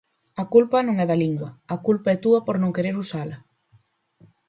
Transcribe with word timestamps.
A 0.41 0.43
culpa 0.53 0.77
non 0.83 0.95
é 1.03 1.05
da 1.11 1.21
lingua, 1.23 1.49
a 1.75 1.77
culpa 1.87 2.07
é 2.15 2.17
túa 2.23 2.39
por 2.45 2.55
non 2.59 2.75
querer 2.75 2.95
usala 3.03 3.37